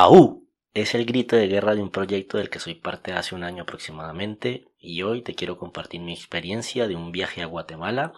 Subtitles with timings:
[0.00, 3.42] AU es el grito de guerra de un proyecto del que soy parte hace un
[3.42, 8.12] año aproximadamente y hoy te quiero compartir mi experiencia de un viaje a Guatemala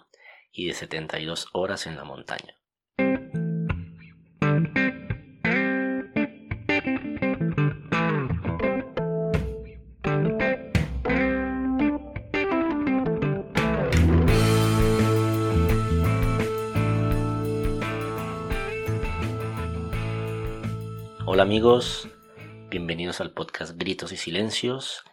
[0.51, 2.60] y de 72 horas en la montaña.
[21.33, 22.09] Hola amigos,
[22.69, 25.05] bienvenidos al podcast Gritos y Silencios.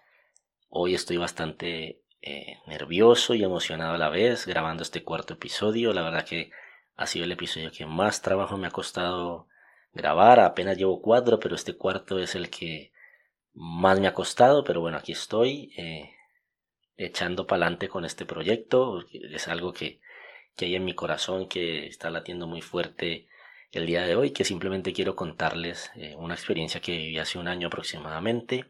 [0.68, 5.92] Hoy estoy bastante eh, nervioso y emocionado a la vez grabando este cuarto episodio.
[5.92, 6.50] La verdad que
[6.96, 9.46] ha sido el episodio que más trabajo me ha costado
[9.92, 10.40] grabar.
[10.40, 12.90] Apenas llevo cuatro, pero este cuarto es el que
[13.54, 14.64] más me ha costado.
[14.64, 16.16] Pero bueno, aquí estoy eh,
[16.96, 19.04] echando para adelante con este proyecto.
[19.12, 20.00] Es algo que,
[20.56, 23.28] que hay en mi corazón que está latiendo muy fuerte
[23.72, 27.48] el día de hoy, que simplemente quiero contarles eh, una experiencia que viví hace un
[27.48, 28.66] año aproximadamente.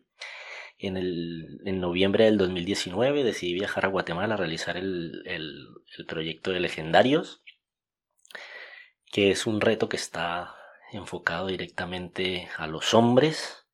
[0.79, 6.07] En, el, en noviembre del 2019 decidí viajar a Guatemala a realizar el, el, el
[6.07, 7.43] proyecto de Legendarios,
[9.11, 10.55] que es un reto que está
[10.93, 13.67] enfocado directamente a los hombres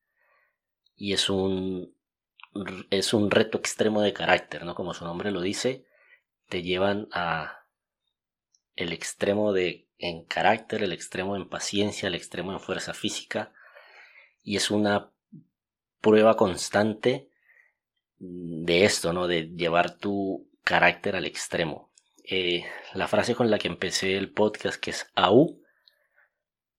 [0.95, 1.95] y es un,
[2.89, 4.75] es un reto extremo de carácter, ¿no?
[4.75, 5.85] Como su nombre lo dice,
[6.49, 7.65] te llevan a
[8.75, 13.53] el extremo de en carácter, el extremo en paciencia, el extremo en fuerza física
[14.43, 15.11] y es una
[16.01, 17.29] prueba constante
[18.17, 19.27] de esto, ¿no?
[19.27, 21.91] De llevar tu carácter al extremo.
[22.23, 25.61] Eh, la frase con la que empecé el podcast, que es AU,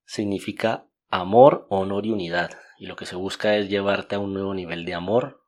[0.05, 2.51] significa amor, honor y unidad.
[2.79, 5.45] Y lo que se busca es llevarte a un nuevo nivel de amor,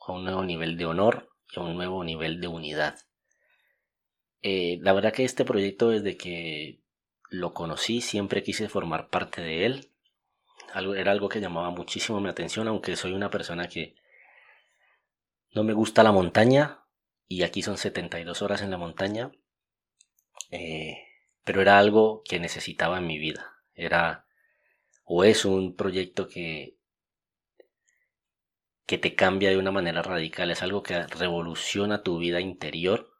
[0.00, 2.98] a un nuevo nivel de honor y a un nuevo nivel de unidad.
[4.42, 6.80] Eh, la verdad que este proyecto desde que
[7.30, 9.90] lo conocí siempre quise formar parte de él.
[10.96, 13.94] era algo que llamaba muchísimo mi atención, aunque soy una persona que
[15.54, 16.84] no me gusta la montaña
[17.26, 19.32] y aquí son 72 horas en la montaña.
[20.50, 20.98] Eh,
[21.44, 23.54] pero era algo que necesitaba en mi vida.
[23.74, 24.26] Era
[25.04, 26.76] o es un proyecto que
[28.86, 33.17] que te cambia de una manera radical, es algo que revoluciona tu vida interior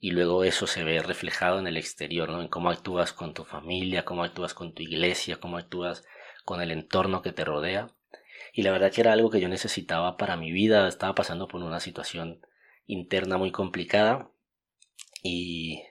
[0.00, 2.40] y luego eso se ve reflejado en el exterior, ¿no?
[2.40, 6.04] En cómo actúas con tu familia, cómo actúas con tu iglesia, cómo actúas
[6.44, 7.88] con el entorno que te rodea.
[8.52, 11.62] Y la verdad que era algo que yo necesitaba para mi vida, estaba pasando por
[11.62, 12.40] una situación
[12.86, 14.30] interna muy complicada
[15.22, 15.82] y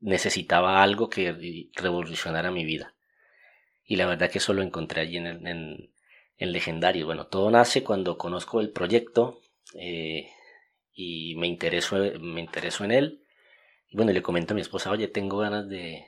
[0.00, 2.94] necesitaba algo que revolucionara mi vida.
[3.84, 5.92] Y la verdad que eso lo encontré allí en, en,
[6.38, 7.06] en Legendario.
[7.06, 9.40] Bueno, todo nace cuando conozco el proyecto.
[9.74, 10.28] Eh,
[10.96, 13.22] y me interesó, me interesó en él.
[13.88, 16.06] Y bueno, le comento a mi esposa, oye, tengo ganas de,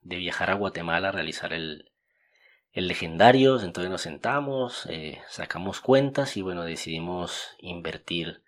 [0.00, 1.92] de viajar a Guatemala a realizar el,
[2.72, 3.62] el Legendarios.
[3.62, 8.42] Entonces nos sentamos, eh, sacamos cuentas y bueno, decidimos invertir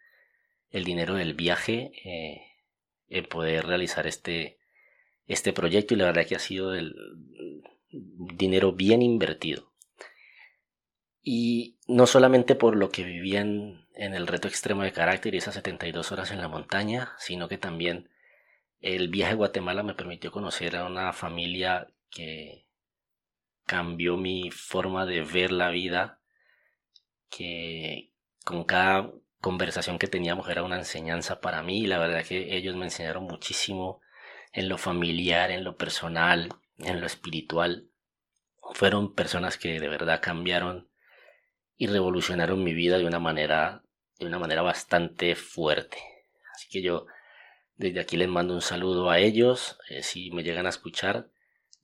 [0.70, 2.40] el dinero del viaje eh,
[3.08, 4.58] en poder realizar este,
[5.26, 6.94] este proyecto y la verdad que ha sido el
[7.90, 9.70] dinero bien invertido.
[11.22, 15.54] Y no solamente por lo que vivían en el reto extremo de carácter y esas
[15.54, 18.08] 72 horas en la montaña, sino que también
[18.80, 22.64] el viaje a Guatemala me permitió conocer a una familia que
[23.66, 26.20] cambió mi forma de ver la vida,
[27.28, 28.12] que
[28.44, 29.10] con cada
[29.40, 33.24] conversación que teníamos era una enseñanza para mí y la verdad que ellos me enseñaron
[33.24, 34.00] muchísimo
[34.52, 37.88] en lo familiar, en lo personal, en lo espiritual.
[38.74, 40.88] Fueron personas que de verdad cambiaron
[41.76, 43.82] y revolucionaron mi vida de una manera
[44.18, 45.98] de una manera bastante fuerte.
[46.54, 47.06] Así que yo
[47.76, 49.78] desde aquí les mando un saludo a ellos.
[49.88, 51.28] Eh, si me llegan a escuchar,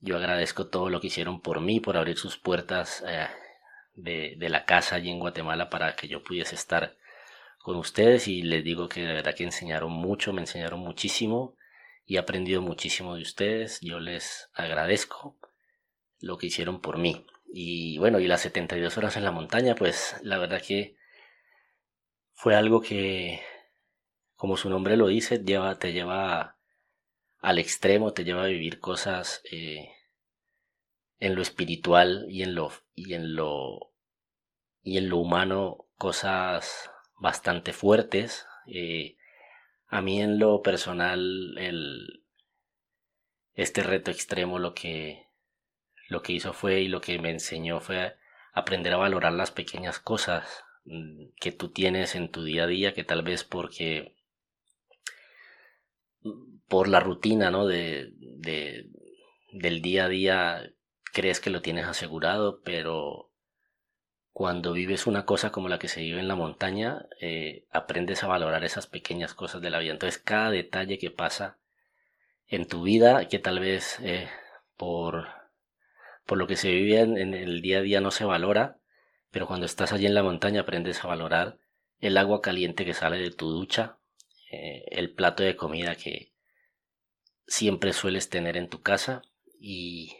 [0.01, 3.27] yo agradezco todo lo que hicieron por mí, por abrir sus puertas eh,
[3.93, 6.97] de, de, la casa allí en Guatemala para que yo pudiese estar
[7.59, 8.27] con ustedes.
[8.27, 11.55] Y les digo que de verdad que enseñaron mucho, me enseñaron muchísimo
[12.05, 13.79] y he aprendido muchísimo de ustedes.
[13.81, 15.37] Yo les agradezco
[16.19, 17.25] lo que hicieron por mí.
[17.53, 20.97] Y bueno, y las 72 horas en la montaña, pues la verdad que
[22.35, 23.41] fue algo que,
[24.35, 26.57] como su nombre lo dice, lleva, te lleva
[27.39, 29.89] al extremo, te lleva a vivir cosas eh,
[31.19, 33.93] en lo espiritual y en lo, y en lo,
[34.83, 38.45] y en lo humano, cosas bastante fuertes.
[38.67, 39.15] Eh,
[39.87, 42.25] a mí en lo personal, el,
[43.53, 45.29] este reto extremo lo que,
[46.09, 48.17] lo que hizo fue y lo que me enseñó fue
[48.51, 50.64] aprender a valorar las pequeñas cosas,
[51.39, 54.15] que tú tienes en tu día a día que tal vez porque
[56.21, 57.65] mm, por la rutina ¿no?
[57.65, 58.89] de, de,
[59.51, 60.73] del día a día
[61.11, 63.31] crees que lo tienes asegurado, pero
[64.35, 68.27] cuando vives una cosa como la que se vive en la montaña, eh, aprendes a
[68.27, 69.93] valorar esas pequeñas cosas de la vida.
[69.93, 71.57] Entonces cada detalle que pasa
[72.47, 74.27] en tu vida, que tal vez eh,
[74.75, 75.29] por,
[76.25, 78.77] por lo que se vive en, el día a día no se valora,
[79.35, 81.59] pero cuando estás allí en la montaña aprendes a valorar
[81.99, 83.99] el agua caliente que sale de tu ducha,
[84.49, 86.31] eh, el plato de comida que
[87.45, 89.23] siempre sueles tener en tu casa
[89.59, 90.15] y,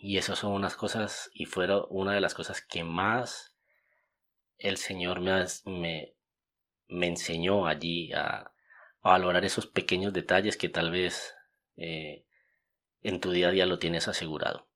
[0.00, 3.56] y esas son unas cosas y fueron una de las cosas que más
[4.58, 6.14] el Señor me, me,
[6.86, 8.52] me enseñó allí a,
[9.02, 11.34] valorar esos pequeños detalles que tal vez
[11.74, 12.26] eh,
[13.00, 14.68] en tu día a día lo tienes asegurado.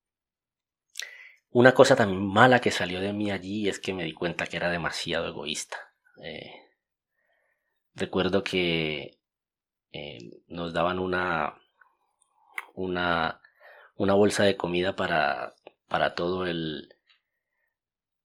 [1.56, 4.58] Una cosa tan mala que salió de mí allí es que me di cuenta que
[4.58, 5.78] era demasiado egoísta.
[6.22, 6.52] Eh,
[7.94, 9.16] recuerdo que
[9.90, 10.18] eh,
[10.48, 11.54] nos daban una,
[12.74, 13.40] una,
[13.96, 15.54] una bolsa de comida para,
[15.88, 16.94] para todo el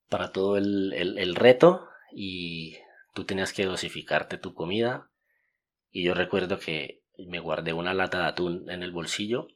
[0.10, 2.80] para todo el, el reto y
[3.14, 5.10] tú tenías que dosificarte tu comida
[5.90, 9.48] y yo recuerdo que me guardé una lata de atún en el bolsillo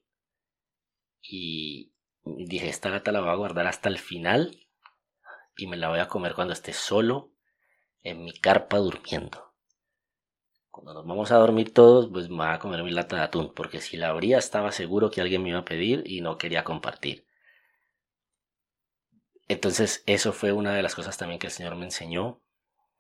[1.22, 1.92] y
[2.26, 4.60] dije esta lata la voy a guardar hasta el final
[5.56, 7.32] y me la voy a comer cuando esté solo
[8.02, 9.54] en mi carpa durmiendo.
[10.70, 13.54] Cuando nos vamos a dormir todos, pues me voy a comer mi lata de atún,
[13.54, 16.66] porque si la abría estaba seguro que alguien me iba a pedir y no quería
[16.66, 17.26] compartir.
[19.48, 22.42] Entonces eso fue una de las cosas también que el Señor me enseñó,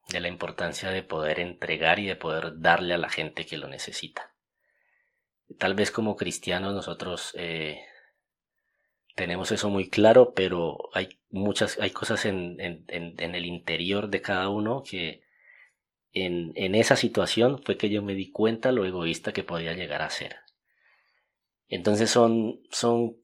[0.07, 3.67] de la importancia de poder entregar y de poder darle a la gente que lo
[3.67, 4.33] necesita.
[5.57, 7.83] Tal vez como cristianos nosotros eh,
[9.15, 14.49] tenemos eso muy claro, pero hay muchas, hay cosas en, en, el interior de cada
[14.49, 15.23] uno que
[16.11, 20.01] en, en, esa situación fue que yo me di cuenta lo egoísta que podía llegar
[20.01, 20.37] a ser.
[21.69, 23.17] Entonces son, son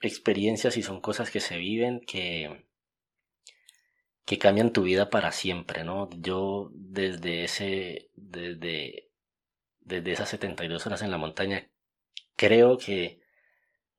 [0.00, 2.66] experiencias y son cosas que se viven que,
[4.24, 6.10] que cambian tu vida para siempre, ¿no?
[6.20, 9.08] Yo desde ese, desde,
[9.80, 11.70] desde esas 72 horas en la montaña,
[12.36, 13.20] creo que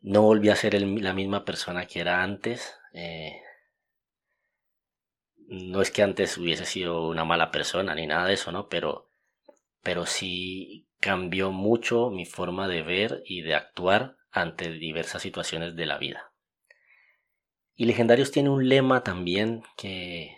[0.01, 2.75] no volví a ser la misma persona que era antes.
[2.94, 3.42] Eh,
[5.48, 8.69] no es que antes hubiese sido una mala persona ni nada de eso, ¿no?
[8.69, 9.10] Pero,
[9.81, 15.86] pero sí cambió mucho mi forma de ver y de actuar ante diversas situaciones de
[15.86, 16.31] la vida.
[17.75, 20.38] Y Legendarios tiene un lema también que,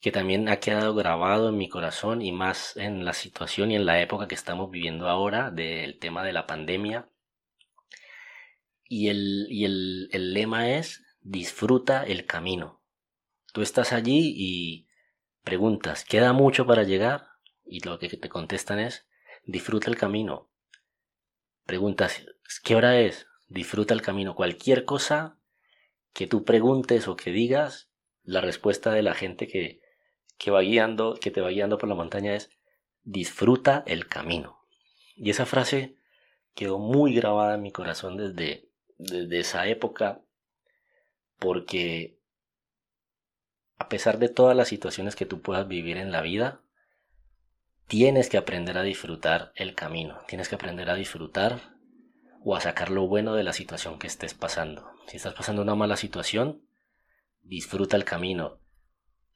[0.00, 3.86] que también ha quedado grabado en mi corazón y más en la situación y en
[3.86, 7.08] la época que estamos viviendo ahora del tema de la pandemia
[8.92, 12.82] y el, y el, el lema es disfruta el camino.
[13.52, 14.88] Tú estás allí y
[15.44, 17.28] preguntas, ¿queda mucho para llegar?
[17.64, 19.06] Y lo que te contestan es,
[19.44, 20.50] disfruta el camino.
[21.66, 22.26] Preguntas,
[22.64, 23.28] ¿qué hora es?
[23.46, 24.34] Disfruta el camino.
[24.34, 25.38] Cualquier cosa
[26.12, 27.92] que tú preguntes o que digas,
[28.24, 29.82] la respuesta de la gente que,
[30.36, 32.50] que va guiando, que te va guiando por la montaña es,
[33.04, 34.66] disfruta el camino.
[35.14, 35.96] Y esa frase
[36.54, 38.69] quedó muy grabada en mi corazón desde,
[39.00, 40.20] desde esa época
[41.38, 42.18] porque
[43.78, 46.60] a pesar de todas las situaciones que tú puedas vivir en la vida,
[47.88, 51.60] tienes que aprender a disfrutar el camino, tienes que aprender a disfrutar
[52.44, 54.90] o a sacar lo bueno de la situación que estés pasando.
[55.06, 56.62] Si estás pasando una mala situación,
[57.42, 58.60] disfruta el camino.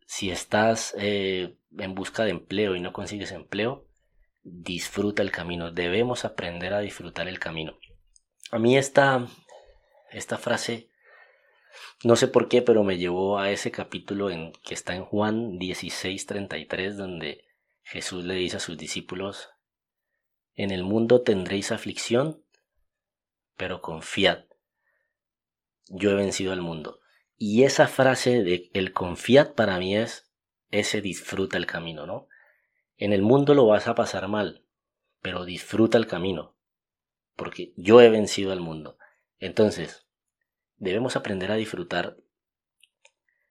[0.06, 3.88] Si estás eh, en busca de empleo y no consigues empleo,
[4.42, 5.72] disfruta el camino.
[5.72, 7.78] Debemos aprender a disfrutar el camino.
[8.50, 9.26] A mí esta,
[10.14, 10.90] esta frase,
[12.04, 15.58] no sé por qué, pero me llevó a ese capítulo en, que está en Juan
[15.58, 17.44] 16:33, donde
[17.82, 19.50] Jesús le dice a sus discípulos,
[20.54, 22.44] en el mundo tendréis aflicción,
[23.56, 24.44] pero confiad,
[25.88, 27.00] yo he vencido al mundo.
[27.36, 30.30] Y esa frase de el confiad para mí es
[30.70, 32.28] ese disfruta el camino, ¿no?
[32.96, 34.64] En el mundo lo vas a pasar mal,
[35.20, 36.56] pero disfruta el camino,
[37.34, 38.96] porque yo he vencido al mundo.
[39.38, 40.03] Entonces,
[40.84, 42.16] debemos aprender a disfrutar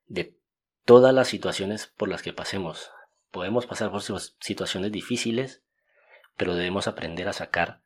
[0.08, 0.38] de
[0.86, 2.92] todas las situaciones por las que pasemos.
[3.32, 5.64] Podemos pasar por situaciones difíciles,
[6.38, 7.82] pero debemos aprender a sacar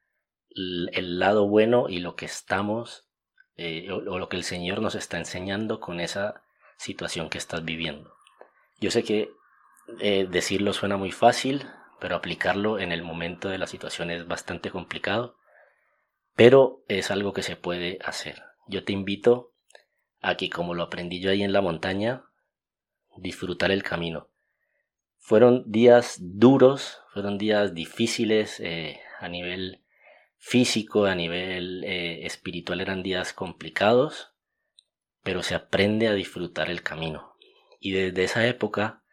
[0.50, 3.08] el lado bueno y lo que estamos
[3.56, 6.44] eh, o, lo que el Señor nos está enseñando con esa
[6.78, 8.14] situación que estás viviendo.
[8.80, 9.32] Yo sé que
[10.00, 11.66] eh, decirlo suena muy fácil,
[12.00, 15.38] pero aplicarlo en el momento de la situación es bastante complicado,
[16.36, 19.54] pero es algo que se puede hacer yo te invito
[20.22, 22.24] a que, como lo aprendí yo ahí en la montaña,
[23.18, 24.30] disfrutar el camino.
[25.18, 29.84] Fueron días duros, fueron días difíciles eh, a nivel
[30.38, 34.34] físico, a nivel eh, espiritual eran días complicados,
[35.24, 37.36] pero se aprende a disfrutar el camino.
[37.80, 39.04] Y desde esa época,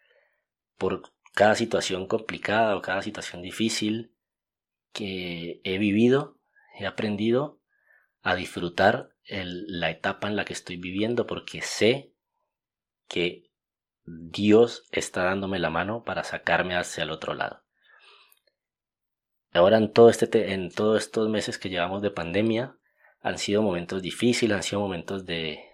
[0.78, 1.02] por
[1.34, 4.12] cada situación complicada o cada situación difícil
[4.92, 6.38] que he vivido,
[6.78, 7.61] he aprendido
[8.23, 12.12] a disfrutar la etapa en la que estoy viviendo porque sé
[13.09, 13.50] que
[14.04, 17.62] Dios está dándome la mano para sacarme hacia el otro lado.
[19.52, 22.76] Ahora en todo este en todos estos meses que llevamos de pandemia
[23.21, 25.64] han sido momentos difíciles, han sido momentos de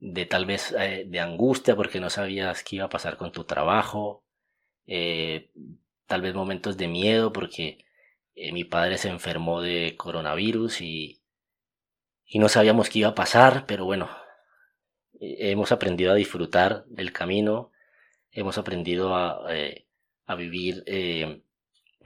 [0.00, 3.44] de tal vez eh, de angustia porque no sabías qué iba a pasar con tu
[3.44, 4.24] trabajo,
[4.86, 5.50] eh,
[6.06, 7.84] tal vez momentos de miedo porque
[8.34, 11.21] eh, mi padre se enfermó de coronavirus y,
[12.32, 14.08] y no sabíamos qué iba a pasar, pero bueno,
[15.20, 17.72] hemos aprendido a disfrutar del camino,
[18.30, 19.46] hemos aprendido a,
[20.24, 20.82] a vivir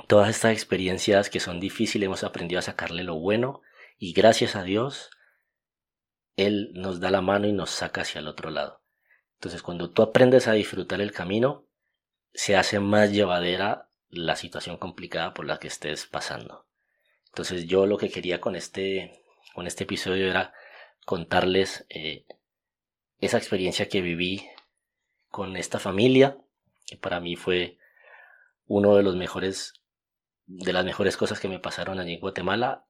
[0.08, 3.62] todas estas experiencias que son difíciles, hemos aprendido a sacarle lo bueno
[3.98, 5.10] y gracias a Dios
[6.34, 8.82] él nos da la mano y nos saca hacia el otro lado.
[9.34, 11.68] Entonces, cuando tú aprendes a disfrutar el camino,
[12.34, 16.66] se hace más llevadera la situación complicada por la que estés pasando.
[17.28, 19.22] Entonces, yo lo que quería con este,
[19.56, 20.54] con este episodio era
[21.04, 22.26] contarles eh,
[23.18, 24.48] esa experiencia que viví
[25.28, 26.38] con esta familia,
[26.86, 27.78] que para mí fue
[28.66, 29.72] uno de los mejores,
[30.46, 32.86] de las mejores cosas que me pasaron allí en Guatemala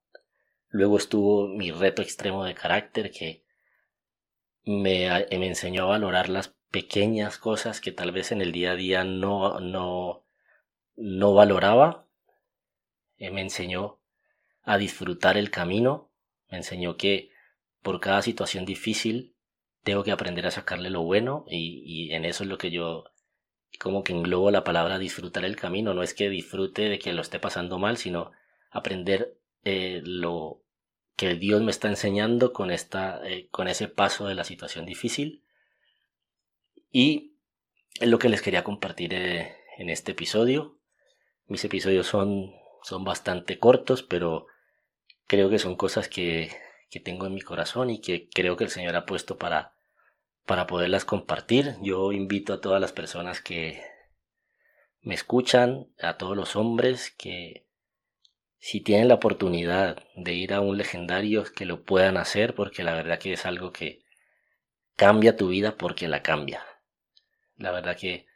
[0.69, 3.45] Luego estuvo mi reto extremo de carácter que
[4.65, 8.77] me, me enseñó a valorar las pequeñas cosas que tal vez en el día a
[8.77, 10.27] día no, no,
[10.97, 12.07] no valoraba.
[13.17, 14.01] Eh, me enseñó
[14.65, 16.11] a disfrutar el camino.
[16.49, 17.31] Me enseñó que
[17.83, 19.37] por cada situación difícil
[19.83, 23.05] tengo que aprender a sacarle lo bueno y, en eso es lo que yo
[23.79, 25.95] como que englobo la palabra disfrutar el camino.
[25.95, 28.33] No es que disfrute de que lo esté pasando mal, sino
[28.71, 30.63] aprender eh, lo
[31.15, 35.45] que Dios me está enseñando con, esta, eh, con ese paso de la situación difícil.
[36.91, 37.37] Y
[38.01, 40.79] es lo que les quería compartir eh, en este episodio.
[41.47, 44.47] Mis episodios son, son bastante cortos, pero
[45.27, 46.51] creo que son cosas que,
[46.91, 49.75] que tengo en mi corazón y que creo que el Señor ha puesto para,
[50.45, 51.77] para poderlas compartir.
[51.83, 53.83] Yo invito a todas las personas que
[55.01, 57.67] me escuchan, a todos los hombres que
[58.59, 62.95] si tienen la oportunidad de ir a un legendario, que lo puedan hacer, porque la
[62.95, 64.03] verdad que es algo que
[64.97, 66.65] cambia tu vida porque la cambia.
[67.57, 68.27] La verdad que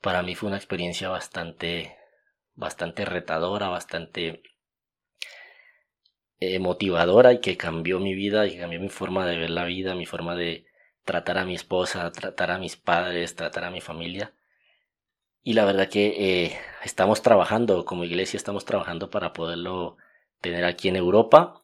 [0.00, 1.96] para mí fue una experiencia bastante,
[2.54, 4.42] bastante retadora, bastante
[6.40, 9.94] eh, motivadora y que cambió mi vida y cambió mi forma de ver la vida,
[9.94, 10.66] mi forma de
[11.04, 14.34] tratar a mi esposa, tratar a mis padres, tratar a mi familia.
[15.42, 19.96] Y la verdad que eh, estamos trabajando, como iglesia estamos trabajando para poderlo
[20.40, 21.62] tener aquí en Europa.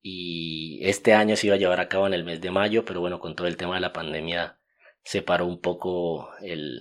[0.00, 3.00] Y este año se iba a llevar a cabo en el mes de mayo, pero
[3.00, 4.58] bueno, con todo el tema de la pandemia
[5.02, 6.80] se paró un poco el,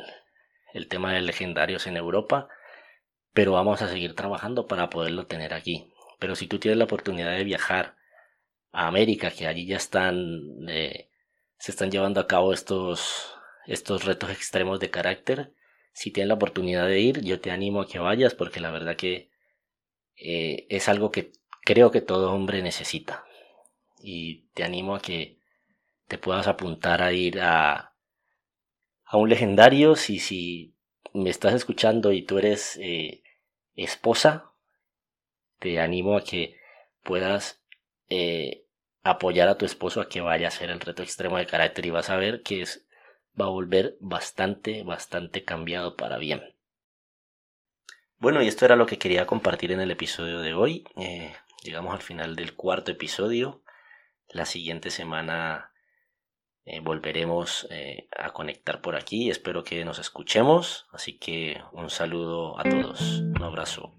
[0.74, 2.48] el tema de legendarios en Europa.
[3.34, 5.92] Pero vamos a seguir trabajando para poderlo tener aquí.
[6.22, 7.96] Pero si tú tienes la oportunidad de viajar
[8.72, 10.20] a América, que allí ya están,
[10.70, 11.10] eh,
[11.58, 13.34] se están llevando a cabo estos,
[13.66, 15.52] estos retos extremos de carácter,
[15.94, 18.96] si tienes la oportunidad de ir, yo te animo a que vayas porque la verdad
[18.96, 19.32] que
[20.16, 21.32] eh, es algo que
[21.64, 23.26] creo que todo hombre necesita.
[24.00, 25.40] Y te animo a que
[26.08, 27.96] te puedas apuntar a ir a,
[29.06, 29.96] a un legendario.
[29.96, 30.76] Si, si
[31.16, 33.24] me estás escuchando y tú eres eh,
[33.76, 34.51] esposa,
[35.62, 36.60] te animo a que
[37.04, 37.64] puedas
[38.10, 38.66] eh,
[39.04, 41.92] apoyar a tu esposo a que vaya a hacer el reto extremo de carácter y
[41.92, 42.88] vas a ver que es
[43.40, 46.56] va a volver bastante, bastante cambiado para bien.
[48.18, 50.84] Bueno, y esto era lo que quería compartir en el episodio de hoy.
[50.98, 51.32] Eh,
[51.64, 53.64] llegamos al final del cuarto episodio.
[54.30, 55.72] La siguiente semana
[56.66, 57.68] eh, volveremos
[58.18, 59.30] a conectar por aquí.
[59.30, 60.88] Espero que nos escuchemos.
[60.92, 63.20] Así que un saludo a todos.
[63.20, 63.94] Un abrazo.